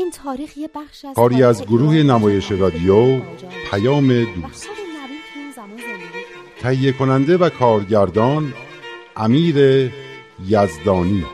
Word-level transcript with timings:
این 0.00 0.10
تاریخ 0.10 0.56
یه 0.56 0.70
بخش 0.74 1.04
از 1.04 1.14
کاری 1.14 1.42
از 1.42 1.62
گروه 1.62 1.94
نمایش 1.94 2.52
رادیو 2.52 3.20
پیام 3.70 4.24
دوست. 4.24 4.68
تهیه 6.60 6.92
کننده 6.92 7.36
و 7.36 7.48
کارگردان 7.48 8.54
امیر 9.16 9.56
یزدانی. 10.46 11.24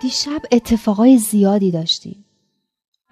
دیشب 0.00 0.42
اتفاقای 0.52 1.18
زیادی 1.18 1.70
داشتیم. 1.70 2.24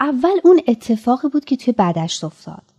اول 0.00 0.40
اون 0.44 0.60
اتفاقی 0.68 1.28
بود 1.28 1.44
که 1.44 1.56
توی 1.56 1.74
بدشت 1.78 2.24
افتاد. 2.24 2.71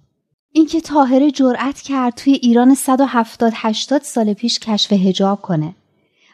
اینکه 0.55 0.81
تاهره 0.81 1.31
جرأت 1.31 1.81
کرد 1.81 2.13
توی 2.13 2.33
ایران 2.33 2.75
170 2.75 3.53
80 3.55 4.01
سال 4.01 4.33
پیش 4.33 4.59
کشف 4.59 4.91
هجاب 4.91 5.41
کنه 5.41 5.75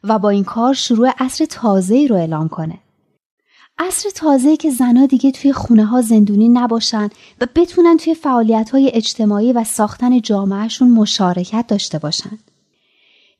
و 0.03 0.19
با 0.19 0.29
این 0.29 0.43
کار 0.43 0.73
شروع 0.73 1.09
عصر 1.17 1.45
تازه‌ای 1.45 2.07
رو 2.07 2.15
اعلام 2.15 2.47
کنه. 2.47 2.77
عصر 3.77 4.09
تازه‌ای 4.09 4.57
که 4.57 4.71
زنها 4.71 5.05
دیگه 5.05 5.31
توی 5.31 5.53
خونه 5.53 5.85
ها 5.85 6.01
زندونی 6.01 6.49
نباشن 6.49 7.09
و 7.41 7.47
بتونن 7.55 7.97
توی 7.97 8.13
فعالیت 8.13 8.69
های 8.69 8.91
اجتماعی 8.93 9.53
و 9.53 9.63
ساختن 9.63 10.21
جامعهشون 10.21 10.91
مشارکت 10.91 11.65
داشته 11.67 11.99
باشن. 11.99 12.39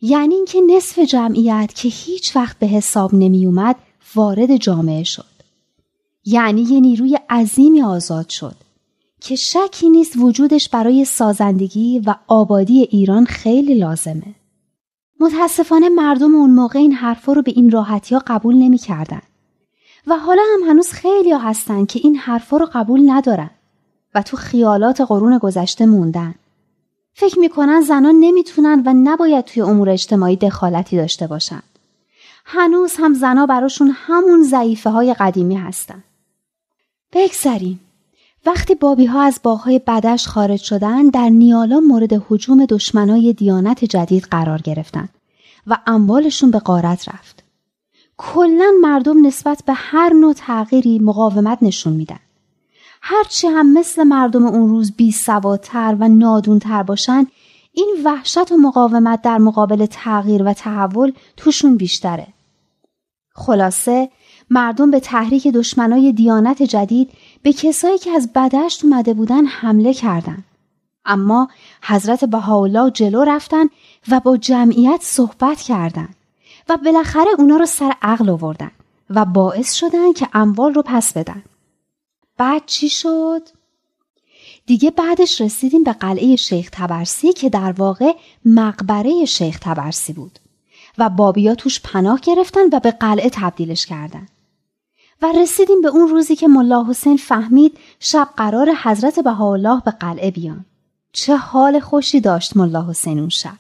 یعنی 0.02 0.35
اینکه 0.35 0.61
نصف 0.61 1.00
جمعیت 1.00 1.73
که 1.75 1.89
هیچ 1.89 2.35
وقت 2.35 2.59
به 2.59 2.67
حساب 2.67 3.13
نمی 3.13 3.45
اومد 3.45 3.75
وارد 4.16 4.57
جامعه 4.57 5.03
شد. 5.03 5.25
یعنی 6.25 6.61
یه 6.61 6.80
نیروی 6.80 7.19
عظیمی 7.30 7.81
آزاد 7.81 8.30
شد 8.30 8.55
که 9.20 9.36
شکی 9.36 9.89
نیست 9.89 10.17
وجودش 10.17 10.70
برای 10.70 11.06
سازندگی 11.06 12.00
و 12.06 12.16
آبادی 12.28 12.81
ایران 12.81 13.25
خیلی 13.25 13.73
لازمه. 13.73 14.36
متاسفانه 15.20 15.89
مردم 15.89 16.36
اون 16.36 16.50
موقع 16.50 16.80
این 16.80 16.94
حرفا 16.94 17.34
رو 17.34 17.42
به 17.42 17.52
این 17.56 17.72
راحتی 17.72 18.16
ها 18.16 18.23
قبول 18.28 18.56
نمی 18.56 18.78
کردن. 18.78 19.22
و 20.08 20.16
حالا 20.17 20.42
هم 20.53 20.70
هنوز 20.70 20.90
خیلی 20.90 21.31
هستن 21.31 21.86
که 21.86 22.00
این 22.03 22.16
حرفا 22.16 22.58
رو 22.58 22.70
قبول 22.73 23.12
ندارن 23.12 23.50
و 24.16 24.22
تو 24.22 24.38
خیالات 24.38 25.02
قرون 25.02 25.38
گذشته 25.38 25.86
موندن. 25.86 26.36
فکر 27.14 27.40
می‌کنن 27.40 27.81
زنان 27.81 28.16
نمی‌تونن 28.20 28.84
و 28.86 28.94
نباید 28.94 29.45
توی 29.45 29.62
امور 29.62 29.90
اجتماعی 29.90 30.36
دخالتی 30.36 30.97
داشته 30.97 31.28
باشن. 31.28 31.62
هنوز 32.46 32.94
هم 32.97 33.13
زنا 33.13 33.46
براشون 33.46 33.91
همون 33.96 34.44
ضعیفه 34.44 34.90
های 34.90 35.13
قدیمی 35.13 35.56
هستن. 35.56 36.03
بگذریم. 37.13 37.80
وقتی 38.45 38.75
بابی 38.75 39.05
ها 39.05 39.22
از 39.22 39.39
باغهای 39.44 39.79
بدش 39.88 40.27
خارج 40.27 40.59
شدن 40.59 41.09
در 41.09 41.29
نیالا 41.29 41.79
مورد 41.79 42.23
حجوم 42.29 42.66
دشمنای 42.66 43.33
دیانت 43.33 43.85
جدید 43.85 44.23
قرار 44.23 44.61
گرفتن 44.61 45.09
و 45.67 45.77
اموالشون 45.88 46.51
به 46.51 46.59
قارت 46.59 47.09
رفت. 47.09 47.44
کلا 48.17 48.72
مردم 48.81 49.25
نسبت 49.27 49.63
به 49.66 49.73
هر 49.75 50.13
نوع 50.13 50.33
تغییری 50.33 51.00
مقاومت 51.00 51.57
نشون 51.61 51.94
میدن. 51.94 52.19
هرچی 53.01 53.47
هم 53.47 53.73
مثل 53.73 54.03
مردم 54.03 54.45
اون 54.45 54.69
روز 54.69 54.91
بی 54.91 55.11
سوادتر 55.11 55.97
و 56.00 56.07
نادونتر 56.07 56.83
باشن 56.83 57.27
این 57.71 57.95
وحشت 58.06 58.51
و 58.51 58.57
مقاومت 58.57 59.21
در 59.21 59.38
مقابل 59.38 59.85
تغییر 59.85 60.44
و 60.44 60.53
تحول 60.53 61.11
توشون 61.38 61.77
بیشتره. 61.77 62.27
خلاصه 63.35 64.09
مردم 64.50 64.91
به 64.91 65.00
تحریک 65.00 65.47
دشمنای 65.47 66.11
دیانت 66.11 66.63
جدید 66.63 67.11
به 67.41 67.53
کسایی 67.53 67.97
که 67.97 68.11
از 68.11 68.29
بدشت 68.35 68.83
اومده 68.83 69.13
بودن 69.13 69.45
حمله 69.45 69.94
کردند. 69.94 70.45
اما 71.05 71.50
حضرت 71.81 72.25
بهاءالله 72.25 72.91
جلو 72.91 73.23
رفتن 73.23 73.66
و 74.07 74.19
با 74.19 74.38
جمعیت 74.38 75.00
صحبت 75.03 75.61
کردند 75.61 76.16
و 76.69 76.77
بالاخره 76.77 77.29
اونا 77.38 77.57
رو 77.57 77.66
سر 77.66 77.94
عقل 78.01 78.29
آوردن 78.29 78.72
و 79.09 79.25
باعث 79.25 79.73
شدن 79.73 80.13
که 80.13 80.27
اموال 80.33 80.73
رو 80.73 80.81
پس 80.85 81.13
بدن. 81.13 81.44
بعد 82.38 82.61
چی 82.66 82.89
شد؟ 82.89 83.41
دیگه 84.66 84.91
بعدش 84.91 85.41
رسیدیم 85.41 85.83
به 85.83 85.94
قلعه 85.94 86.35
شیخ 86.35 86.69
تبرسی 86.71 87.33
که 87.33 87.50
در 87.50 87.71
واقع 87.71 88.13
مقبره 88.45 89.25
شیخ 89.25 89.59
تبرسی 89.59 90.13
بود 90.13 90.39
و 90.97 91.09
بابیا 91.09 91.56
توش 91.56 91.81
پناه 91.81 92.19
گرفتن 92.19 92.66
و 92.71 92.79
به 92.79 92.91
قلعه 92.91 93.29
تبدیلش 93.29 93.85
کردن. 93.85 94.27
و 95.22 95.31
رسیدیم 95.41 95.81
به 95.81 95.88
اون 95.88 96.07
روزی 96.07 96.35
که 96.35 96.47
ملا 96.47 96.85
حسین 96.90 97.18
فهمید 97.18 97.78
شب 98.00 98.28
قرار 98.38 98.69
حضرت 98.84 99.19
بهاءالله 99.19 99.81
به 99.85 99.91
قلعه 99.91 100.31
بیان. 100.31 100.66
چه 101.12 101.35
حال 101.35 101.80
خوشی 101.80 102.22
داشت 102.22 102.57
ملا 102.57 102.85
حسین 102.90 103.19
اون 103.19 103.30
شب. 103.30 103.57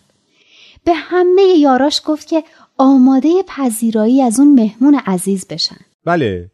به 0.83 0.93
همه 0.93 1.41
یاراش 1.41 2.01
گفت 2.05 2.27
که 2.27 2.43
آماده 2.77 3.29
پذیرایی 3.47 4.21
از 4.21 4.39
اون 4.39 4.53
مهمون 4.53 5.01
عزیز 5.05 5.47
بشن. 5.47 5.77
بله، 6.05 6.51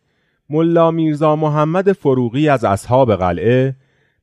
ملا 0.50 0.92
میرزا 0.92 1.36
محمد 1.36 1.92
فروغی 1.92 2.50
از 2.50 2.64
اصحاب 2.64 3.16
قلعه 3.16 3.76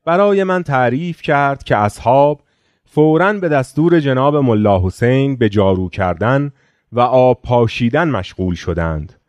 برای 0.05 0.45
من 0.45 0.63
تعریف 0.63 1.23
کرد 1.23 1.63
که 1.63 1.77
اصحاب 1.77 2.41
فوراً 2.85 3.33
به 3.33 3.49
دستور 3.49 4.01
جناب 4.01 4.37
ملا 4.37 4.87
حسین 4.87 5.37
به 5.37 5.49
جارو 5.49 5.89
کردن 5.89 6.53
و 6.93 7.01
آب 7.01 7.43
پاشیدن 7.43 8.09
مشغول 8.09 8.55
شدند. 8.55 9.22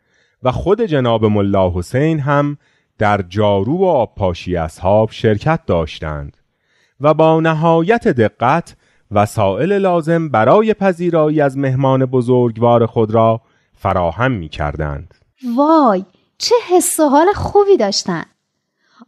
و 0.44 0.52
خود 0.52 0.82
جناب 0.82 1.24
ملا 1.24 1.70
حسین 1.70 2.20
هم 2.20 2.58
در 2.98 3.22
جارو 3.22 3.78
و 3.78 3.84
آبپاشی 3.84 4.56
اصحاب 4.56 5.10
شرکت 5.10 5.60
داشتند 5.66 6.36
و 7.00 7.14
با 7.14 7.40
نهایت 7.40 8.08
دقت 8.08 8.76
وسائل 9.10 9.78
لازم 9.78 10.28
برای 10.28 10.74
پذیرایی 10.74 11.40
از 11.40 11.58
مهمان 11.58 12.06
بزرگوار 12.06 12.86
خود 12.86 13.10
را 13.10 13.40
فراهم 13.74 14.32
می 14.32 14.48
کردند. 14.48 15.14
وای 15.56 16.04
چه 16.38 16.54
حس 16.68 17.00
و 17.00 17.08
حال 17.08 17.32
خوبی 17.32 17.76
داشتن. 17.76 18.24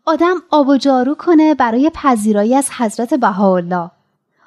آدم 0.05 0.37
آب 0.51 0.69
و 0.69 0.77
جارو 0.77 1.15
کنه 1.15 1.55
برای 1.55 1.91
پذیرایی 1.95 2.55
از 2.55 2.71
حضرت 2.79 3.15
بهاءالله. 3.15 3.91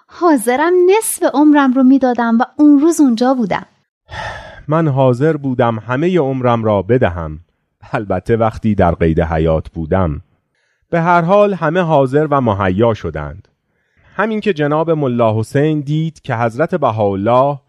حاضرم 0.08 0.74
نصف 0.90 1.24
عمرم 1.34 1.74
رو 1.74 1.84
می‌دادم 1.84 2.38
و 2.40 2.44
اون 2.58 2.80
روز 2.80 3.02
اونجا 3.02 3.34
بودم. 3.34 3.66
من 4.70 4.88
حاضر 4.88 5.38
بودم 5.38 5.80
همه 5.80 6.20
عمرم 6.20 6.64
را 6.64 6.82
بدهم. 6.82 7.40
البته 7.92 8.38
وقتی 8.38 8.76
در 8.76 8.92
قید 8.92 9.22
حیات 9.22 9.70
بودم. 9.70 10.22
به 10.90 11.02
هر 11.02 11.22
حال 11.22 11.54
همه 11.54 11.80
حاضر 11.80 12.28
و 12.32 12.42
مهیا 12.42 12.94
شدند. 12.94 13.48
همین 14.16 14.40
که 14.40 14.54
جناب 14.54 14.92
ملا 14.92 15.40
حسین 15.40 15.82
دید 15.82 16.22
که 16.22 16.36
حضرت 16.36 16.76
بهاءالله 16.76 17.60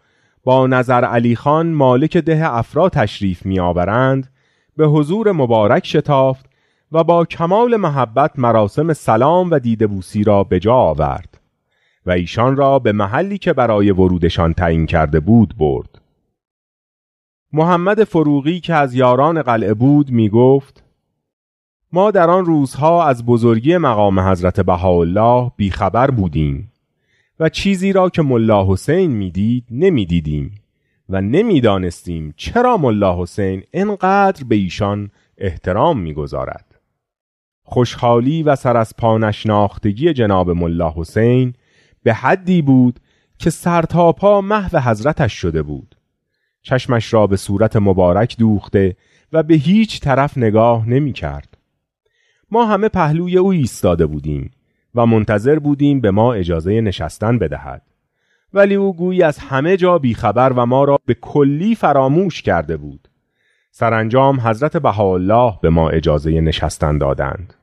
با 0.43 0.67
نظر 0.67 1.05
علی 1.05 1.35
خان 1.35 1.67
مالک 1.67 2.17
ده 2.17 2.55
افرا 2.57 2.89
تشریف 2.89 3.45
می 3.45 3.59
آورند 3.59 4.29
به 4.77 4.87
حضور 4.87 5.31
مبارک 5.31 5.87
شتافت 5.87 6.45
و 6.91 7.03
با 7.03 7.25
کمال 7.25 7.75
محبت 7.75 8.39
مراسم 8.39 8.93
سلام 8.93 9.51
و 9.51 9.59
دیدبوسی 9.59 10.23
را 10.23 10.43
به 10.43 10.59
جا 10.59 10.75
آورد 10.75 11.39
و 12.05 12.11
ایشان 12.11 12.55
را 12.55 12.79
به 12.79 12.91
محلی 12.91 13.37
که 13.37 13.53
برای 13.53 13.91
ورودشان 13.91 14.53
تعیین 14.53 14.85
کرده 14.85 15.19
بود 15.19 15.53
برد. 15.57 16.00
محمد 17.53 18.03
فروغی 18.03 18.59
که 18.59 18.73
از 18.73 18.95
یاران 18.95 19.41
قلعه 19.41 19.73
بود 19.73 20.11
می 20.11 20.29
گفت 20.29 20.83
ما 21.93 22.11
در 22.11 22.29
آن 22.29 22.45
روزها 22.45 23.07
از 23.07 23.25
بزرگی 23.25 23.77
مقام 23.77 24.19
حضرت 24.19 24.59
بهاءالله 24.59 25.51
بیخبر 25.55 26.11
بودیم 26.11 26.71
و 27.39 27.49
چیزی 27.49 27.93
را 27.93 28.09
که 28.09 28.21
ملا 28.21 28.71
حسین 28.71 29.11
می‌دید 29.11 29.65
نمی‌دیدیم 29.71 30.55
و 31.09 31.21
نمی‌دانستیم 31.21 32.33
چرا 32.37 32.77
ملا 32.77 33.21
حسین 33.21 33.63
انقدر 33.73 34.43
به 34.43 34.55
ایشان 34.55 35.11
احترام 35.37 35.99
می‌گذارد. 35.99 36.79
خوشحالی 37.63 38.43
و 38.43 38.55
سر 38.55 38.77
از 38.77 38.93
پانشناختگی 38.97 40.13
جناب 40.13 40.49
ملا 40.49 40.93
حسین 40.95 41.53
به 42.03 42.13
حدی 42.13 42.61
بود 42.61 42.99
که 43.37 43.49
سرتاپا 43.49 44.41
محو 44.41 44.79
حضرتش 44.79 45.33
شده 45.33 45.63
بود. 45.63 45.95
چشمش 46.61 47.13
را 47.13 47.27
به 47.27 47.37
صورت 47.37 47.75
مبارک 47.75 48.37
دوخته 48.37 48.95
و 49.33 49.43
به 49.43 49.53
هیچ 49.53 49.99
طرف 49.99 50.37
نگاه 50.37 50.89
نمی 50.89 51.13
کرد. 51.13 51.57
ما 52.51 52.65
همه 52.65 52.89
پهلوی 52.89 53.37
او 53.37 53.51
ایستاده 53.51 54.05
بودیم 54.05 54.51
و 54.95 55.05
منتظر 55.05 55.59
بودیم 55.59 56.01
به 56.01 56.11
ما 56.11 56.33
اجازه 56.33 56.81
نشستن 56.81 57.39
بدهد. 57.39 57.81
ولی 58.53 58.75
او 58.75 58.95
گویی 58.95 59.23
از 59.23 59.37
همه 59.37 59.77
جا 59.77 59.97
بیخبر 59.97 60.53
و 60.53 60.65
ما 60.65 60.83
را 60.83 60.99
به 61.05 61.13
کلی 61.13 61.75
فراموش 61.75 62.41
کرده 62.41 62.77
بود. 62.77 63.07
سرانجام 63.71 64.39
حضرت 64.39 64.77
بهاءالله 64.77 65.53
به 65.61 65.69
ما 65.69 65.89
اجازه 65.89 66.41
نشستن 66.41 66.97
دادند. 66.97 67.53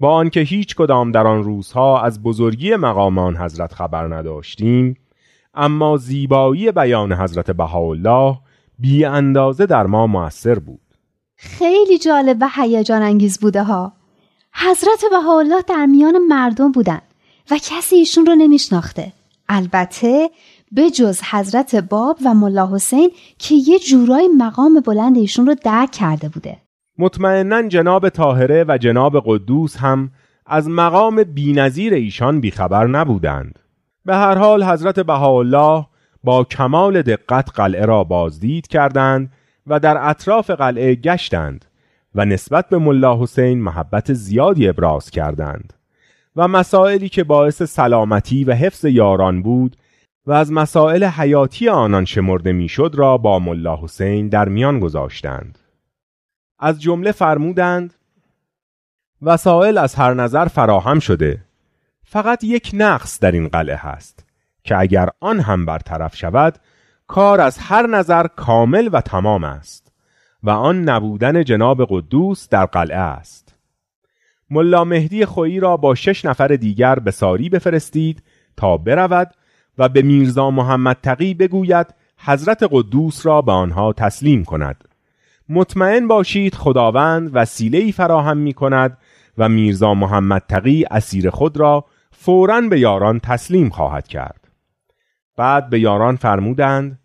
با 0.00 0.12
آنکه 0.12 0.40
هیچ 0.40 0.74
کدام 0.76 1.12
در 1.12 1.26
آن 1.26 1.42
روزها 1.42 2.02
از 2.02 2.22
بزرگی 2.22 2.76
مقامان 2.76 3.36
حضرت 3.36 3.74
خبر 3.74 4.16
نداشتیم 4.16 4.96
اما 5.56 5.96
زیبایی 5.96 6.72
بیان 6.72 7.12
حضرت 7.12 7.50
بهاءالله 7.50 8.38
بی 8.78 9.04
اندازه 9.04 9.66
در 9.66 9.86
ما 9.86 10.06
موثر 10.06 10.58
بود. 10.58 10.80
خیلی 11.36 11.98
جالب 11.98 12.36
و 12.40 12.48
هیجان 12.54 13.02
انگیز 13.02 13.40
بوده 13.40 13.62
ها. 13.62 13.92
حضرت 14.52 15.04
بهاءالله 15.10 15.62
در 15.68 15.86
میان 15.86 16.18
مردم 16.18 16.72
بودن 16.72 17.00
و 17.50 17.58
کسی 17.62 17.96
ایشون 17.96 18.26
رو 18.26 18.34
نمیشناخته. 18.34 19.12
البته 19.48 20.30
به 20.72 20.90
جز 20.90 21.20
حضرت 21.30 21.74
باب 21.74 22.18
و 22.24 22.34
ملا 22.34 22.74
حسین 22.74 23.10
که 23.38 23.54
یه 23.54 23.78
جورای 23.78 24.28
مقام 24.38 24.80
بلند 24.80 25.16
ایشون 25.16 25.46
رو 25.46 25.54
درک 25.64 25.90
کرده 25.90 26.28
بوده. 26.28 26.56
مطمئنا 26.98 27.68
جناب 27.68 28.08
طاهره 28.08 28.64
و 28.68 28.78
جناب 28.78 29.22
قدوس 29.26 29.76
هم 29.76 30.10
از 30.46 30.68
مقام 30.68 31.24
بینظیر 31.24 31.94
ایشان 31.94 32.40
بیخبر 32.40 32.86
نبودند. 32.86 33.58
به 34.06 34.16
هر 34.16 34.38
حال 34.38 34.64
حضرت 34.64 35.00
بهاءالله 35.00 35.86
با 36.24 36.44
کمال 36.44 37.02
دقت 37.02 37.50
قلعه 37.54 37.84
را 37.84 38.04
بازدید 38.04 38.66
کردند 38.66 39.32
و 39.66 39.80
در 39.80 40.08
اطراف 40.10 40.50
قلعه 40.50 40.94
گشتند 40.94 41.64
و 42.14 42.24
نسبت 42.24 42.68
به 42.68 42.78
ملا 42.78 43.22
حسین 43.22 43.62
محبت 43.62 44.12
زیادی 44.12 44.68
ابراز 44.68 45.10
کردند 45.10 45.72
و 46.36 46.48
مسائلی 46.48 47.08
که 47.08 47.24
باعث 47.24 47.62
سلامتی 47.62 48.44
و 48.44 48.52
حفظ 48.52 48.84
یاران 48.84 49.42
بود 49.42 49.76
و 50.26 50.32
از 50.32 50.52
مسائل 50.52 51.04
حیاتی 51.04 51.68
آنان 51.68 52.04
شمرده 52.04 52.52
می‌شد 52.52 52.92
را 52.94 53.18
با 53.18 53.38
ملا 53.38 53.76
حسین 53.82 54.28
در 54.28 54.48
میان 54.48 54.80
گذاشتند. 54.80 55.58
از 56.58 56.82
جمله 56.82 57.12
فرمودند 57.12 57.94
وسائل 59.22 59.78
از 59.78 59.94
هر 59.94 60.14
نظر 60.14 60.44
فراهم 60.44 60.98
شده. 60.98 61.45
فقط 62.08 62.44
یک 62.44 62.70
نقص 62.74 63.20
در 63.20 63.32
این 63.32 63.48
قلعه 63.48 63.76
هست 63.76 64.26
که 64.64 64.78
اگر 64.78 65.08
آن 65.20 65.40
هم 65.40 65.66
برطرف 65.66 66.16
شود 66.16 66.58
کار 67.06 67.40
از 67.40 67.58
هر 67.58 67.86
نظر 67.86 68.26
کامل 68.26 68.88
و 68.92 69.00
تمام 69.00 69.44
است 69.44 69.92
و 70.42 70.50
آن 70.50 70.82
نبودن 70.82 71.44
جناب 71.44 71.86
قدوس 71.88 72.48
در 72.48 72.66
قلعه 72.66 72.98
است. 72.98 73.54
ملا 74.50 74.84
مهدی 74.84 75.24
خویی 75.24 75.60
را 75.60 75.76
با 75.76 75.94
شش 75.94 76.24
نفر 76.24 76.48
دیگر 76.48 76.98
به 76.98 77.10
ساری 77.10 77.48
بفرستید 77.48 78.22
تا 78.56 78.76
برود 78.76 79.30
و 79.78 79.88
به 79.88 80.02
میرزا 80.02 80.50
محمد 80.50 80.96
تقی 81.02 81.34
بگوید 81.34 81.86
حضرت 82.18 82.68
قدوس 82.70 83.26
را 83.26 83.42
به 83.42 83.52
آنها 83.52 83.92
تسلیم 83.92 84.44
کند. 84.44 84.84
مطمئن 85.48 86.08
باشید 86.08 86.54
خداوند 86.54 87.30
وسیله 87.32 87.92
فراهم 87.92 88.36
می 88.36 88.52
کند 88.52 88.98
و 89.38 89.48
میرزا 89.48 89.94
محمد 89.94 90.42
تقی 90.48 90.84
اسیر 90.90 91.30
خود 91.30 91.56
را 91.56 91.84
فوراً 92.18 92.60
به 92.60 92.80
یاران 92.80 93.20
تسلیم 93.20 93.70
خواهد 93.70 94.08
کرد. 94.08 94.48
بعد 95.36 95.70
به 95.70 95.80
یاران 95.80 96.16
فرمودند 96.16 96.98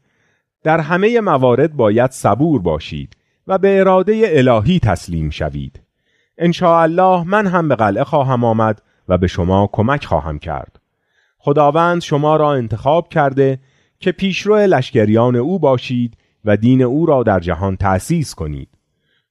در 0.64 0.80
همه 0.80 1.20
موارد 1.22 1.74
باید 1.74 2.12
صبور 2.12 2.62
باشید 2.62 3.18
و 3.48 3.58
به 3.58 3.80
اراده 3.80 4.22
الهی 4.26 4.80
تسلیم 4.80 5.30
شوید. 5.30 5.82
الله 6.62 7.24
من 7.24 7.48
هم 7.48 7.68
به 7.68 7.76
قلعه 7.76 8.04
خواهم 8.04 8.44
آمد 8.44 8.82
و 9.08 9.18
به 9.18 9.28
شما 9.28 9.70
کمک 9.72 10.06
خواهم 10.06 10.40
کرد. 10.40 10.80
خداوند 11.38 12.02
شما 12.02 12.36
را 12.36 12.54
انتخاب 12.54 13.10
کرده 13.10 13.60
که 14.00 14.12
پیشرو 14.12 14.56
لشکریان 14.56 15.36
او 15.36 15.60
باشید 15.60 16.18
و 16.46 16.58
دین 16.58 16.82
او 16.82 17.06
را 17.06 17.24
در 17.24 17.40
جهان 17.40 17.78
تأسیس 17.78 18.36
کنید. 18.36 18.70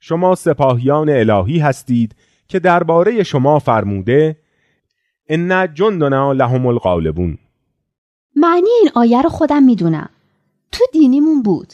شما 0.00 0.34
سپاهیان 0.34 1.08
الهی 1.08 1.58
هستید 1.58 2.14
که 2.48 2.58
درباره 2.58 3.22
شما 3.22 3.58
فرموده 3.58 4.36
ان 5.32 5.74
جندنا 5.74 6.32
لهم 6.32 6.66
الغالبون. 6.66 7.38
معنی 8.36 8.68
این 8.80 8.90
آیه 8.94 9.22
رو 9.22 9.28
خودم 9.28 9.62
می‌دونم. 9.62 10.08
تو 10.72 10.84
دینیمون 10.92 11.42
بود. 11.42 11.72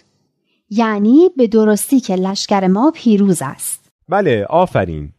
یعنی 0.71 1.31
به 1.37 1.47
درستی 1.47 2.01
که 2.01 2.15
لشکر 2.17 2.67
ما 2.67 2.93
پیروز 2.95 3.43
است. 3.43 3.91
بله 4.09 4.47
آفرین. 4.51 5.13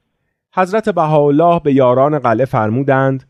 حضرت 0.54 0.90
بهاءالله 0.90 1.60
به 1.60 1.74
یاران 1.74 2.20
قلعه 2.20 2.46
فرمودند 2.46 3.24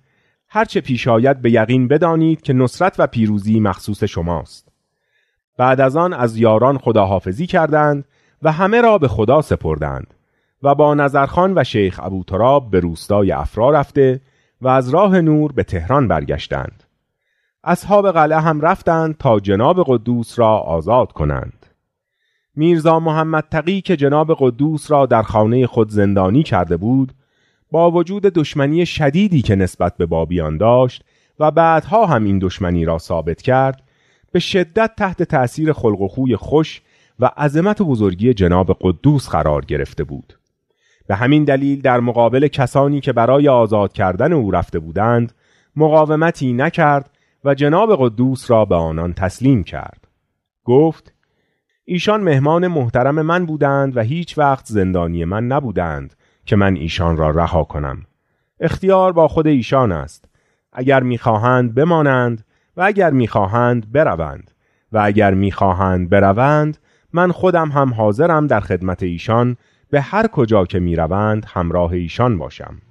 هرچه 0.49 0.81
پیش 0.81 1.07
آید 1.07 1.41
به 1.41 1.51
یقین 1.51 1.87
بدانید 1.87 2.41
که 2.41 2.53
نصرت 2.53 2.95
و 2.99 3.07
پیروزی 3.07 3.59
مخصوص 3.59 4.03
شماست. 4.03 4.67
بعد 5.57 5.81
از 5.81 5.95
آن 5.95 6.13
از 6.13 6.37
یاران 6.37 6.77
خداحافظی 6.77 7.47
کردند 7.47 8.05
و 8.41 8.51
همه 8.51 8.81
را 8.81 8.97
به 8.97 9.07
خدا 9.07 9.41
سپردند 9.41 10.13
و 10.63 10.75
با 10.75 10.93
نظرخان 10.93 11.53
و 11.57 11.63
شیخ 11.63 11.99
ابو 12.03 12.23
تراب 12.23 12.71
به 12.71 12.79
روستای 12.79 13.31
افرا 13.31 13.69
رفته 13.69 14.21
و 14.61 14.67
از 14.67 14.89
راه 14.89 15.21
نور 15.21 15.51
به 15.51 15.63
تهران 15.63 16.07
برگشتند. 16.07 16.83
اصحاب 17.63 18.11
قلعه 18.11 18.39
هم 18.39 18.61
رفتند 18.61 19.17
تا 19.17 19.39
جناب 19.39 19.83
قدوس 19.87 20.39
را 20.39 20.57
آزاد 20.57 21.11
کنند. 21.11 21.65
میرزا 22.55 22.99
محمد 22.99 23.45
تقی 23.51 23.81
که 23.81 23.97
جناب 23.97 24.35
قدوس 24.39 24.91
را 24.91 25.05
در 25.05 25.21
خانه 25.23 25.67
خود 25.67 25.89
زندانی 25.89 26.43
کرده 26.43 26.77
بود 26.77 27.13
با 27.71 27.91
وجود 27.91 28.23
دشمنی 28.23 28.85
شدیدی 28.85 29.41
که 29.41 29.55
نسبت 29.55 29.97
به 29.97 30.05
بابیان 30.05 30.57
داشت 30.57 31.03
و 31.39 31.51
بعدها 31.51 32.05
هم 32.05 32.23
این 32.23 32.39
دشمنی 32.39 32.85
را 32.85 32.97
ثابت 32.97 33.41
کرد 33.41 33.83
به 34.31 34.39
شدت 34.39 34.91
تحت 34.97 35.23
تأثیر 35.23 35.73
خلق 35.73 36.01
و 36.01 36.07
خوی 36.07 36.35
خوش 36.35 36.81
و 37.19 37.31
عظمت 37.37 37.81
و 37.81 37.85
بزرگی 37.85 38.33
جناب 38.33 38.77
قدوس 38.81 39.29
قرار 39.29 39.65
گرفته 39.65 40.03
بود. 40.03 40.37
به 41.07 41.15
همین 41.15 41.43
دلیل 41.43 41.81
در 41.81 41.99
مقابل 41.99 42.47
کسانی 42.47 43.01
که 43.01 43.13
برای 43.13 43.47
آزاد 43.47 43.93
کردن 43.93 44.33
او 44.33 44.51
رفته 44.51 44.79
بودند 44.79 45.33
مقاومتی 45.75 46.53
نکرد 46.53 47.09
و 47.43 47.55
جناب 47.55 47.95
قدوس 47.99 48.51
را 48.51 48.65
به 48.65 48.75
آنان 48.75 49.13
تسلیم 49.13 49.63
کرد. 49.63 50.07
گفت 50.65 51.13
ایشان 51.85 52.21
مهمان 52.21 52.67
محترم 52.67 53.21
من 53.21 53.45
بودند 53.45 53.97
و 53.97 53.99
هیچ 53.99 54.37
وقت 54.37 54.65
زندانی 54.65 55.25
من 55.25 55.47
نبودند 55.47 56.13
که 56.45 56.55
من 56.55 56.75
ایشان 56.75 57.17
را 57.17 57.29
رها 57.29 57.63
کنم. 57.63 58.05
اختیار 58.59 59.13
با 59.13 59.27
خود 59.27 59.47
ایشان 59.47 59.91
است. 59.91 60.25
اگر 60.73 61.03
می‌خواهند 61.03 61.75
بمانند 61.75 62.45
و 62.77 62.81
اگر 62.81 63.09
می‌خواهند 63.09 63.91
بروند. 63.91 64.51
و 64.91 65.01
اگر 65.03 65.33
می‌خواهند 65.33 66.09
بروند 66.09 66.77
من 67.13 67.31
خودم 67.31 67.69
هم 67.69 67.93
حاضرم 67.93 68.47
در 68.47 68.59
خدمت 68.59 69.03
ایشان 69.03 69.57
به 69.89 70.01
هر 70.01 70.27
کجا 70.27 70.65
که 70.65 70.79
می‌روند 70.79 71.45
همراه 71.47 71.91
ایشان 71.91 72.37
باشم. 72.37 72.81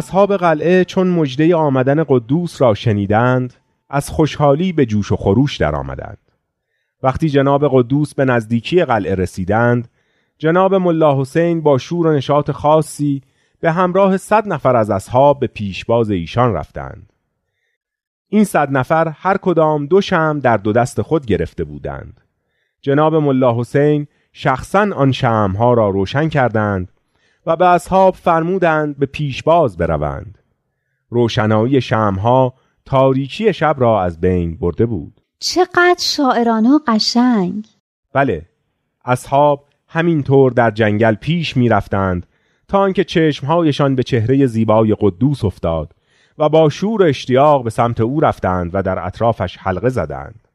اصحاب 0.00 0.36
قلعه 0.36 0.84
چون 0.84 1.06
مجده 1.06 1.56
آمدن 1.56 2.04
قدوس 2.08 2.62
را 2.62 2.74
شنیدند 2.74 3.54
از 3.88 4.10
خوشحالی 4.10 4.72
به 4.72 4.86
جوش 4.86 5.12
و 5.12 5.16
خروش 5.16 5.56
درآمدند. 5.56 6.18
وقتی 7.02 7.28
جناب 7.28 7.68
قدوس 7.72 8.14
به 8.14 8.24
نزدیکی 8.24 8.84
قلعه 8.84 9.14
رسیدند 9.14 9.88
جناب 10.38 10.74
ملا 10.74 11.20
حسین 11.20 11.60
با 11.60 11.78
شور 11.78 12.06
و 12.06 12.12
نشاط 12.12 12.50
خاصی 12.50 13.22
به 13.60 13.72
همراه 13.72 14.16
صد 14.16 14.48
نفر 14.48 14.76
از 14.76 14.90
اصحاب 14.90 15.40
به 15.40 15.46
پیشباز 15.46 16.10
ایشان 16.10 16.54
رفتند. 16.54 17.12
این 18.28 18.44
صد 18.44 18.76
نفر 18.76 19.08
هر 19.08 19.36
کدام 19.36 19.86
دو 19.86 20.00
شم 20.00 20.40
در 20.42 20.56
دو 20.56 20.72
دست 20.72 21.02
خود 21.02 21.26
گرفته 21.26 21.64
بودند. 21.64 22.20
جناب 22.82 23.14
ملا 23.14 23.60
حسین 23.60 24.06
شخصا 24.32 24.88
آن 24.94 25.12
شمها 25.12 25.74
را 25.74 25.88
روشن 25.88 26.28
کردند 26.28 26.92
و 27.50 27.56
به 27.56 27.66
اصحاب 27.66 28.14
فرمودند 28.14 28.98
به 28.98 29.06
پیشباز 29.06 29.76
بروند. 29.76 30.38
روشنایی 31.08 31.80
شمها 31.80 32.54
تاریکی 32.84 33.52
شب 33.52 33.76
را 33.78 34.02
از 34.02 34.20
بین 34.20 34.56
برده 34.56 34.86
بود. 34.86 35.20
چقدر 35.38 35.96
شاعرانه 35.98 36.70
و 36.70 36.78
قشنگ. 36.86 37.66
بله 38.12 38.46
اصحاب 39.04 39.68
همینطور 39.88 40.52
در 40.52 40.70
جنگل 40.70 41.14
پیش 41.14 41.56
می 41.56 41.68
رفتند 41.68 42.26
تا 42.68 42.78
آنکه 42.78 43.04
چشمهایشان 43.04 43.94
به 43.94 44.02
چهره 44.02 44.46
زیبای 44.46 44.96
قدوس 45.00 45.44
افتاد 45.44 45.94
و 46.38 46.48
با 46.48 46.68
شور 46.68 47.02
اشتیاق 47.02 47.64
به 47.64 47.70
سمت 47.70 48.00
او 48.00 48.20
رفتند 48.20 48.70
و 48.74 48.82
در 48.82 49.06
اطرافش 49.06 49.56
حلقه 49.56 49.88
زدند. 49.88 50.48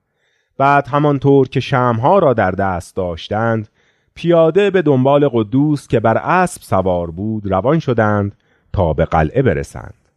بعد 0.57 0.87
همانطور 0.87 1.47
که 1.47 1.59
شمها 1.59 2.19
را 2.19 2.33
در 2.33 2.51
دست 2.51 2.95
داشتند 2.95 3.69
پیاده 4.15 4.69
به 4.69 4.81
دنبال 4.81 5.27
قدوس 5.27 5.87
که 5.87 5.99
بر 5.99 6.17
اسب 6.17 6.61
سوار 6.61 7.11
بود 7.11 7.51
روان 7.51 7.79
شدند 7.79 8.35
تا 8.73 8.93
به 8.93 9.05
قلعه 9.05 9.41
برسند 9.41 10.09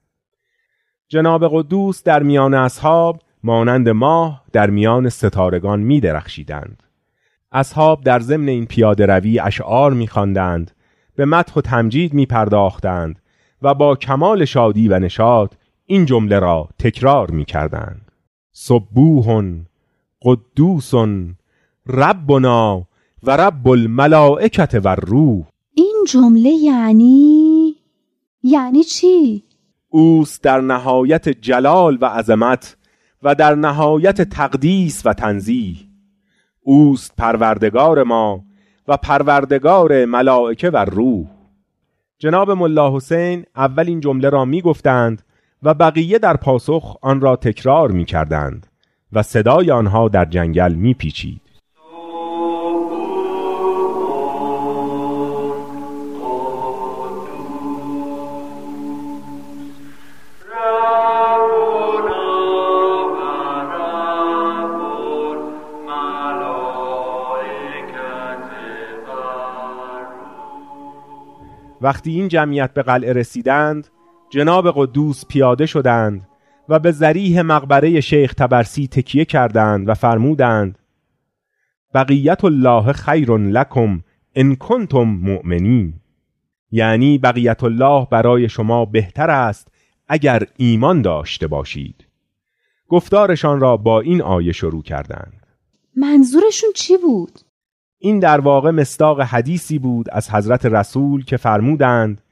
جناب 1.08 1.48
قدوس 1.48 2.02
در 2.02 2.22
میان 2.22 2.54
اصحاب 2.54 3.22
مانند 3.42 3.88
ماه 3.88 4.42
در 4.52 4.70
میان 4.70 5.08
ستارگان 5.08 5.80
می 5.80 6.00
درخشیدند. 6.00 6.82
اصحاب 7.52 8.04
در 8.04 8.20
ضمن 8.20 8.48
این 8.48 8.66
پیاده 8.66 9.06
روی 9.06 9.38
اشعار 9.38 9.92
می 9.92 10.06
خواندند، 10.06 10.70
به 11.16 11.24
مدح 11.24 11.52
و 11.56 11.60
تمجید 11.60 12.14
می 12.14 12.26
پرداختند 12.26 13.18
و 13.62 13.74
با 13.74 13.96
کمال 13.96 14.44
شادی 14.44 14.88
و 14.88 14.98
نشاط 14.98 15.54
این 15.86 16.04
جمله 16.04 16.38
را 16.38 16.68
تکرار 16.78 17.30
می 17.30 17.44
کردند. 17.44 18.12
صبوهن 18.52 19.66
قدوسن 20.22 21.34
ربنا 21.86 22.87
و 23.22 23.30
رب 23.36 23.68
الملائکت 23.68 24.80
و 24.84 24.94
روح 24.94 25.46
این 25.74 26.04
جمله 26.08 26.50
یعنی 26.50 27.76
یعنی 28.42 28.84
چی؟ 28.84 29.44
اوست 29.88 30.42
در 30.42 30.60
نهایت 30.60 31.28
جلال 31.28 31.98
و 32.00 32.06
عظمت 32.06 32.76
و 33.22 33.34
در 33.34 33.54
نهایت 33.54 34.22
تقدیس 34.22 35.06
و 35.06 35.12
تنزیه 35.12 35.76
اوست 36.62 37.16
پروردگار 37.16 38.02
ما 38.02 38.44
و 38.88 38.96
پروردگار 38.96 40.04
ملائکه 40.04 40.70
و 40.70 40.76
روح 40.76 41.26
جناب 42.18 42.50
ملا 42.50 42.96
حسین 42.96 43.44
اول 43.56 43.88
این 43.88 44.00
جمله 44.00 44.28
را 44.28 44.44
می 44.44 44.62
گفتند 44.62 45.22
و 45.62 45.74
بقیه 45.74 46.18
در 46.18 46.36
پاسخ 46.36 46.96
آن 47.02 47.20
را 47.20 47.36
تکرار 47.36 47.90
می 47.90 48.04
کردند 48.04 48.66
و 49.12 49.22
صدای 49.22 49.70
آنها 49.70 50.08
در 50.08 50.24
جنگل 50.24 50.74
می 50.74 50.94
پیچید. 50.94 51.47
وقتی 71.80 72.10
این 72.10 72.28
جمعیت 72.28 72.74
به 72.74 72.82
قلعه 72.82 73.12
رسیدند 73.12 73.88
جناب 74.30 74.72
قدوس 74.76 75.26
پیاده 75.26 75.66
شدند 75.66 76.28
و 76.68 76.78
به 76.78 76.92
ذریح 76.92 77.42
مقبره 77.42 78.00
شیخ 78.00 78.34
تبرسی 78.34 78.86
تکیه 78.86 79.24
کردند 79.24 79.88
و 79.88 79.94
فرمودند 79.94 80.78
بقیت 81.94 82.44
الله 82.44 82.92
خیر 82.92 83.30
لکم 83.36 84.00
ان 84.34 84.56
کنتم 84.56 85.02
مؤمنین. 85.02 85.94
یعنی 86.70 87.18
بقیت 87.18 87.64
الله 87.64 88.06
برای 88.10 88.48
شما 88.48 88.84
بهتر 88.84 89.30
است 89.30 89.68
اگر 90.08 90.42
ایمان 90.56 91.02
داشته 91.02 91.46
باشید. 91.46 92.06
گفتارشان 92.88 93.60
را 93.60 93.76
با 93.76 94.00
این 94.00 94.22
آیه 94.22 94.52
شروع 94.52 94.82
کردند. 94.82 95.46
منظورشون 95.96 96.70
چی 96.74 96.96
بود؟ 96.96 97.40
این 97.98 98.18
در 98.18 98.40
واقع 98.40 98.70
مستاق 98.70 99.20
حدیثی 99.20 99.78
بود 99.78 100.10
از 100.10 100.30
حضرت 100.30 100.66
رسول 100.66 101.24
که 101.24 101.36
فرمودند 101.36 102.22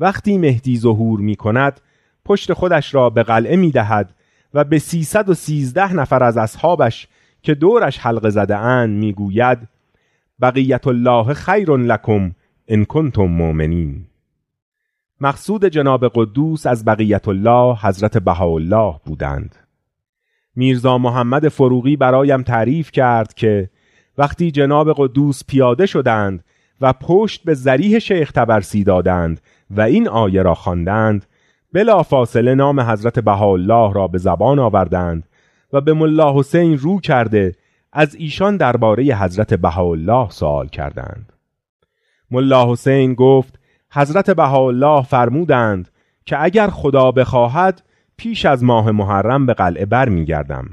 وقتی 0.00 0.38
مهدی 0.38 0.78
ظهور 0.78 1.20
می 1.20 1.36
کند 1.36 1.80
پشت 2.24 2.52
خودش 2.52 2.94
را 2.94 3.10
به 3.10 3.22
قلعه 3.22 3.56
می 3.56 3.70
دهد 3.70 4.14
و 4.54 4.64
به 4.64 4.78
سیصد 4.78 5.28
و 5.28 5.34
سیزده 5.34 5.92
نفر 5.92 6.22
از 6.22 6.36
اصحابش 6.36 7.08
که 7.42 7.54
دورش 7.54 7.98
حلقه 7.98 8.30
زده 8.30 8.56
اند 8.56 8.98
می 8.98 9.12
گوید 9.12 9.58
بقیت 10.40 10.86
الله 10.86 11.34
خیر 11.34 11.70
لکم 11.70 12.32
ان 12.68 12.84
کنتم 12.84 13.22
مؤمنین. 13.22 14.06
مقصود 15.20 15.64
جناب 15.64 16.08
قدوس 16.14 16.66
از 16.66 16.84
بقیت 16.84 17.28
الله 17.28 17.76
حضرت 17.76 18.18
بهاءالله 18.18 19.00
بودند. 19.04 19.56
میرزا 20.56 20.98
محمد 20.98 21.48
فروغی 21.48 21.96
برایم 21.96 22.42
تعریف 22.42 22.90
کرد 22.90 23.34
که 23.34 23.70
وقتی 24.18 24.50
جناب 24.50 24.92
قدوس 24.96 25.44
پیاده 25.44 25.86
شدند 25.86 26.44
و 26.80 26.92
پشت 26.92 27.44
به 27.44 27.54
ذریح 27.54 27.98
شیخ 27.98 28.32
تبرسی 28.32 28.84
دادند 28.84 29.40
و 29.70 29.80
این 29.80 30.08
آیه 30.08 30.42
را 30.42 30.54
خواندند 30.54 31.26
بلا 31.72 32.02
فاصله 32.02 32.54
نام 32.54 32.80
حضرت 32.80 33.18
بهاءالله 33.18 33.92
را 33.92 34.08
به 34.08 34.18
زبان 34.18 34.58
آوردند 34.58 35.28
و 35.72 35.80
به 35.80 35.92
ملا 35.92 36.38
حسین 36.38 36.78
رو 36.78 37.00
کرده 37.00 37.54
از 37.92 38.14
ایشان 38.14 38.56
درباره 38.56 39.04
حضرت 39.04 39.54
بهاءالله 39.54 40.30
سوال 40.30 40.68
کردند. 40.68 41.32
ملا 42.30 42.72
حسین 42.72 43.14
گفت 43.14 43.58
حضرت 43.92 44.30
بهاءالله 44.30 45.02
فرمودند 45.02 45.88
که 46.26 46.42
اگر 46.42 46.66
خدا 46.66 47.10
بخواهد 47.10 47.82
پیش 48.16 48.46
از 48.46 48.64
ماه 48.64 48.90
محرم 48.90 49.46
به 49.46 49.54
قلعه 49.54 49.86
بر 49.86 50.08
می 50.08 50.24
گردم 50.24 50.66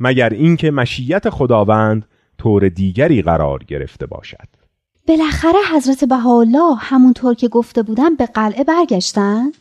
مگر 0.00 0.28
اینکه 0.28 0.70
مشیت 0.70 1.30
خداوند 1.30 2.06
طور 2.38 2.68
دیگری 2.68 3.22
قرار 3.22 3.64
گرفته 3.64 4.06
باشد. 4.06 4.48
بالاخره 5.08 5.58
حضرت 5.74 6.04
بهاءالله 6.04 6.76
همونطور 6.78 7.34
که 7.34 7.48
گفته 7.48 7.82
بودن 7.82 8.14
به 8.14 8.26
قلعه 8.26 8.64
برگشتن؟ 8.64 9.52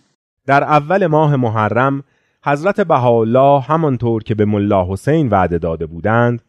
در 0.46 0.64
اول 0.64 1.08
ماه 1.08 1.36
محرم 1.36 2.04
حضرت 2.44 2.82
بهاءالله 2.82 3.62
همانطور 3.62 4.24
که 4.24 4.36
به 4.36 4.46
ملا 4.46 4.94
حسین 4.94 5.30
وعده 5.30 5.58
داده 5.58 5.86
بودند 5.86 6.42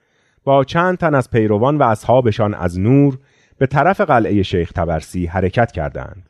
با 0.44 0.64
چند 0.64 0.98
تن 0.98 1.14
از 1.14 1.30
پیروان 1.30 1.78
و 1.78 1.82
اصحابشان 1.82 2.54
از 2.54 2.80
نور 2.80 3.18
به 3.58 3.66
طرف 3.66 4.00
قلعه 4.00 4.42
شیخ 4.42 4.72
تبرسی 4.72 5.26
حرکت 5.26 5.72
کردند. 5.72 6.28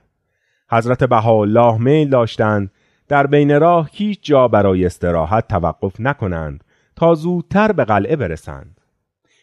حضرت 0.70 1.04
بهاءالله 1.04 1.78
میل 1.78 2.10
داشتند 2.10 2.70
در 3.08 3.26
بین 3.26 3.60
راه 3.60 3.88
هیچ 3.92 4.18
جا 4.22 4.48
برای 4.48 4.86
استراحت 4.86 5.48
توقف 5.48 6.00
نکنند 6.00 6.64
تا 6.96 7.14
زودتر 7.14 7.72
به 7.72 7.84
قلعه 7.84 8.16
برسند. 8.16 8.77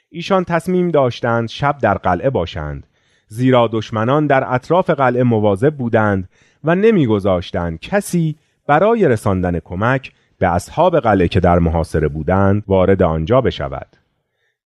ایشان 0.10 0.44
تصمیم 0.44 0.92
داشتند 0.92 1.50
شب 1.50 1.78
در 1.78 1.98
قلعه 1.98 2.30
باشند. 2.30 2.88
زیرا 3.28 3.70
دشمنان 3.72 4.28
در 4.28 4.54
اطراف 4.54 4.90
قلعه 4.90 5.24
مواظب 5.24 5.76
بودند 5.76 6.30
و 6.64 6.76
نمیگذاشتند 6.76 7.80
کسی 7.80 8.36
برای 8.68 9.08
رساندن 9.08 9.60
کمک 9.60 10.12
به 10.40 10.48
اصحاب 10.48 11.00
قلعه 11.00 11.28
که 11.28 11.40
در 11.40 11.60
محاصره 11.60 12.08
بودند 12.08 12.64
وارد 12.68 13.04
آنجا 13.04 13.42
بشود. 13.42 13.88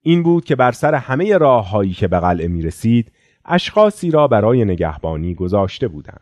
این 0.02 0.22
بود 0.22 0.44
که 0.44 0.56
بر 0.56 0.72
سر 0.72 0.94
همه 0.94 1.38
راههایی 1.38 1.92
که 1.92 2.08
به 2.08 2.20
قلعه 2.20 2.48
می 2.48 2.62
رسید 2.62 3.12
اشخاصی 3.44 4.10
را 4.10 4.28
برای 4.28 4.64
نگهبانی 4.64 5.34
گذاشته 5.34 5.88
بودند. 5.88 6.20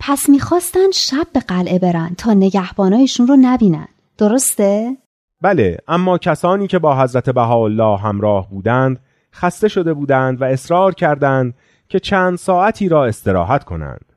پس 0.00 0.28
می‌خواستند 0.28 0.92
شب 0.92 1.26
به 1.34 1.40
قلعه 1.40 1.78
برن 1.78 2.14
تا 2.18 2.34
نگهبانایشون 2.34 3.26
رو 3.26 3.36
نبینن. 3.40 3.88
درسته؟ 4.18 4.96
بله 5.40 5.78
اما 5.88 6.18
کسانی 6.18 6.66
که 6.66 6.78
با 6.78 7.02
حضرت 7.02 7.30
بهاءالله 7.30 7.98
همراه 7.98 8.50
بودند 8.50 9.00
خسته 9.34 9.68
شده 9.68 9.94
بودند 9.94 10.40
و 10.40 10.44
اصرار 10.44 10.94
کردند 10.94 11.54
که 11.88 12.00
چند 12.00 12.38
ساعتی 12.38 12.88
را 12.88 13.04
استراحت 13.04 13.64
کنند. 13.64 14.12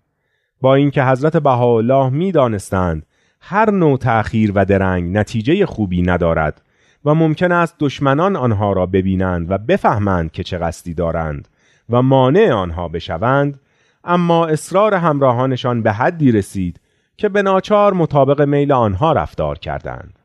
با 0.62 0.76
اینکه 0.76 1.04
حضرت 1.04 1.38
بهاءالله 1.38 2.10
می‌دانستند 2.10 3.06
هر 3.42 3.72
نوع 3.72 3.98
تأخیر 3.98 4.52
و 4.56 4.66
درنگ 4.66 5.18
نتیجه 5.18 5.66
خوبی 5.66 6.02
ندارد 6.02 6.62
و 7.06 7.16
ممکن 7.16 7.52
است 7.52 7.76
دشمنان 7.80 8.36
آنها 8.36 8.74
را 8.74 8.86
ببینند 8.86 9.52
و 9.52 9.58
بفهمند 9.58 10.32
که 10.32 10.44
چه 10.44 10.58
قصدی 10.58 10.94
دارند 10.94 11.48
و 11.90 12.02
مانع 12.02 12.52
آنها 12.52 12.88
بشوند 12.88 13.60
اما 14.04 14.48
اصرار 14.48 14.94
همراهانشان 14.94 15.82
به 15.82 15.92
حدی 15.92 16.32
رسید 16.32 16.80
که 17.18 17.30
به 17.30 17.42
ناچار 17.42 17.94
مطابق 17.94 18.42
میل 18.42 18.72
آنها 18.72 19.12
رفتار 19.12 19.58
کردند. 19.58 20.19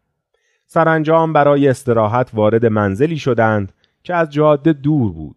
سرانجام 0.75 1.33
برای 1.33 1.69
استراحت 1.69 2.31
وارد 2.33 2.67
منزلی 2.67 3.19
شدند 3.19 3.73
که 4.03 4.15
از 4.15 4.31
جاده 4.31 4.73
دور 4.73 5.13
بود. 5.13 5.37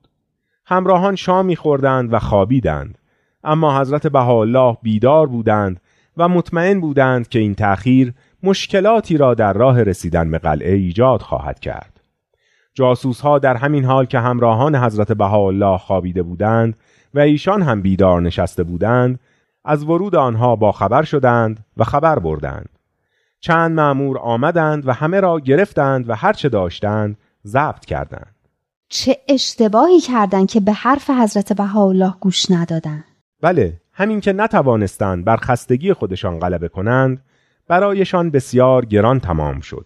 همراهان 0.65 1.15
شامی 1.15 1.55
خوردند 1.55 2.13
و 2.13 2.19
خوابیدند. 2.19 2.97
اما 3.43 3.79
حضرت 3.79 4.07
بهاءالله 4.07 4.77
بیدار 4.81 5.27
بودند 5.27 5.81
و 6.17 6.29
مطمئن 6.29 6.79
بودند 6.79 7.27
که 7.27 7.39
این 7.39 7.55
تأخیر 7.55 8.13
مشکلاتی 8.43 9.17
را 9.17 9.33
در 9.33 9.53
راه 9.53 9.83
رسیدن 9.83 10.31
به 10.31 10.37
قلعه 10.37 10.73
ایجاد 10.73 11.21
خواهد 11.21 11.59
کرد. 11.59 11.99
جاسوس 12.73 13.21
ها 13.21 13.39
در 13.39 13.57
همین 13.57 13.85
حال 13.85 14.05
که 14.05 14.19
همراهان 14.19 14.75
حضرت 14.75 15.11
بهاءالله 15.11 15.77
خوابیده 15.77 16.23
بودند 16.23 16.75
و 17.13 17.19
ایشان 17.19 17.61
هم 17.61 17.81
بیدار 17.81 18.21
نشسته 18.21 18.63
بودند 18.63 19.19
از 19.65 19.83
ورود 19.83 20.15
آنها 20.15 20.55
با 20.55 20.71
خبر 20.71 21.03
شدند 21.03 21.65
و 21.77 21.83
خبر 21.83 22.19
بردند. 22.19 22.76
چند 23.39 23.71
معمور 23.71 24.17
آمدند 24.17 24.87
و 24.87 24.91
همه 24.91 25.19
را 25.19 25.39
گرفتند 25.39 26.09
و 26.09 26.15
هرچه 26.15 26.49
داشتند 26.49 27.17
ضبط 27.45 27.85
کردند. 27.85 28.35
چه 28.89 29.17
اشتباهی 29.27 29.99
کردند 29.99 30.49
که 30.49 30.59
به 30.59 30.71
حرف 30.71 31.09
حضرت 31.09 31.53
بهاءالله 31.53 32.13
گوش 32.19 32.51
ندادند. 32.51 33.05
بله 33.41 33.81
همین 33.93 34.21
که 34.21 34.33
نتوانستند 34.33 35.25
بر 35.25 35.37
خستگی 35.37 35.93
خودشان 35.93 36.39
غلبه 36.39 36.67
کنند 36.67 37.21
برایشان 37.67 38.29
بسیار 38.29 38.85
گران 38.85 39.19
تمام 39.19 39.59
شد. 39.59 39.85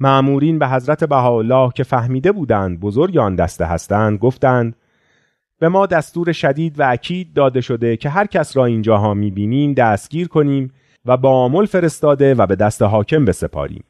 معمورین 0.00 0.58
به 0.58 0.68
حضرت 0.68 1.04
بهاءالله 1.04 1.70
که 1.74 1.84
فهمیده 1.84 2.32
بودند 2.32 2.80
بزرگ 2.80 3.18
آن 3.18 3.34
دسته 3.34 3.64
هستند 3.64 4.18
گفتند 4.18 4.76
به 5.58 5.68
ما 5.68 5.86
دستور 5.86 6.32
شدید 6.32 6.80
و 6.80 6.90
اکید 6.90 7.34
داده 7.34 7.60
شده 7.60 7.96
که 7.96 8.08
هر 8.08 8.26
کس 8.26 8.56
را 8.56 8.64
اینجاها 8.64 9.14
می‌بینیم 9.14 9.74
دستگیر 9.74 10.28
کنیم 10.28 10.72
و 11.04 11.16
با 11.16 11.30
عامل 11.30 11.66
فرستاده 11.66 12.34
و 12.34 12.46
به 12.46 12.56
دست 12.56 12.82
حاکم 12.82 13.24
بسپاریم. 13.24 13.84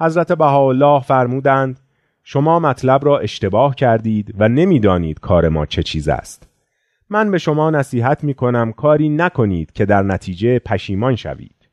حضرت 0.00 0.32
بهاءالله 0.32 1.00
فرمودند 1.00 1.80
شما 2.22 2.58
مطلب 2.58 3.04
را 3.04 3.18
اشتباه 3.18 3.74
کردید 3.74 4.34
و 4.38 4.48
نمی‌دانید 4.48 5.20
کار 5.20 5.48
ما 5.48 5.66
چه 5.66 5.82
چیز 5.82 6.08
است. 6.08 6.48
من 7.10 7.30
به 7.30 7.38
شما 7.38 7.70
نصیحت 7.70 8.24
می 8.24 8.34
کنم 8.34 8.72
کاری 8.72 9.08
نکنید 9.08 9.72
که 9.72 9.84
در 9.84 10.02
نتیجه 10.02 10.58
پشیمان 10.58 11.16
شوید. 11.16 11.68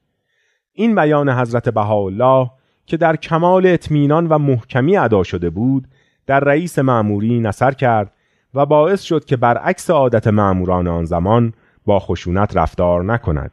این 0.74 0.96
بیان 0.96 1.30
حضرت 1.30 1.70
بهاءالله 1.70 2.50
که 2.86 2.98
در 2.98 3.16
کمال 3.16 3.66
اطمینان 3.66 4.28
و 4.28 4.38
محکمی 4.38 4.98
ادا 4.98 5.24
شده 5.24 5.50
بود 5.50 5.88
در 6.26 6.40
رئیس 6.40 6.80
معموری 6.80 7.40
نصر 7.40 7.72
کرد 7.72 8.14
و 8.54 8.66
باعث 8.66 9.02
شد 9.02 9.26
که 9.26 9.38
برعکس 9.38 9.90
عادت 9.90 10.28
معموران 10.28 10.88
آن 10.88 11.06
زمان 11.06 11.54
با 11.86 12.00
خشونت 12.00 12.58
رفتار 12.58 13.04
نکند. 13.04 13.52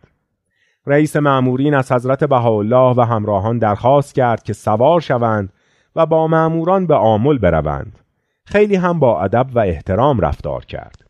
رئیس 0.86 1.16
معمورین 1.16 1.74
از 1.74 1.92
حضرت 1.92 2.24
بهاءالله 2.24 2.94
و 2.96 3.00
همراهان 3.00 3.58
درخواست 3.58 4.14
کرد 4.14 4.42
که 4.42 4.52
سوار 4.52 5.00
شوند 5.00 5.52
و 5.96 6.06
با 6.06 6.26
معموران 6.26 6.86
به 6.86 6.94
عامل 6.94 7.38
بروند. 7.38 7.98
خیلی 8.44 8.76
هم 8.76 8.98
با 8.98 9.22
ادب 9.22 9.46
و 9.52 9.58
احترام 9.58 10.20
رفتار 10.20 10.64
کرد. 10.64 11.04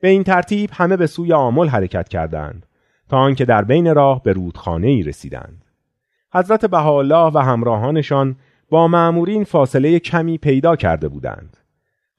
به 0.00 0.08
این 0.08 0.24
ترتیب 0.24 0.70
همه 0.72 0.96
به 0.96 1.06
سوی 1.06 1.32
عامل 1.32 1.68
حرکت 1.68 2.08
کردند 2.08 2.66
تا 3.08 3.18
آنکه 3.18 3.44
در 3.44 3.64
بین 3.64 3.94
راه 3.94 4.22
به 4.22 4.32
رودخانه 4.32 4.86
ای 4.86 5.02
رسیدند. 5.02 5.64
حضرت 6.34 6.66
بهاءالله 6.66 7.32
و 7.34 7.38
همراهانشان 7.38 8.36
با 8.70 8.88
معمورین 8.88 9.44
فاصله 9.44 9.98
کمی 9.98 10.38
پیدا 10.38 10.76
کرده 10.76 11.08
بودند. 11.08 11.56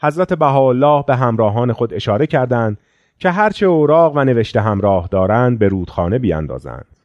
حضرت 0.01 0.33
بهاءالله 0.33 1.03
به 1.07 1.15
همراهان 1.15 1.73
خود 1.73 1.93
اشاره 1.93 2.27
کردند 2.27 2.77
که 3.19 3.29
هرچه 3.29 3.65
اوراق 3.65 4.15
و 4.15 4.23
نوشته 4.23 4.61
همراه 4.61 5.07
دارند 5.07 5.59
به 5.59 5.67
رودخانه 5.67 6.19
بیاندازند. 6.19 6.97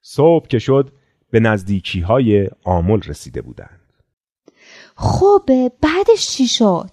صبح 0.00 0.46
که 0.46 0.58
شد 0.58 0.92
به 1.30 1.40
نزدیکی 1.40 2.00
های 2.00 2.48
آمل 2.64 3.00
رسیده 3.00 3.42
بودند. 3.42 3.80
خب 4.96 5.50
بعدش 5.82 6.28
چی 6.28 6.48
شد؟ 6.48 6.90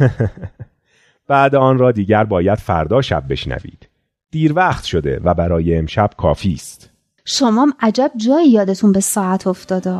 بعد 1.28 1.54
آن 1.54 1.78
را 1.78 1.92
دیگر 1.92 2.24
باید 2.24 2.58
فردا 2.58 3.02
شب 3.02 3.24
بشنوید. 3.28 3.88
دیر 4.30 4.52
وقت 4.52 4.84
شده 4.84 5.20
و 5.24 5.34
برای 5.34 5.76
امشب 5.76 6.10
کافی 6.16 6.52
است. 6.52 6.90
شما 7.24 7.72
عجب 7.80 8.10
جایی 8.16 8.50
یادتون 8.50 8.92
به 8.92 9.00
ساعت 9.00 9.46
افتاده. 9.46 9.98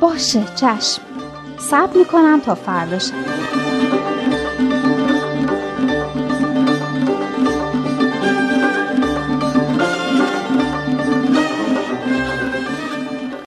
باشه 0.00 0.44
چشم. 0.44 1.02
صبر 1.58 1.98
می‌کنم 1.98 2.40
تا 2.40 2.54
فردا 2.54 2.98
شب. 2.98 3.59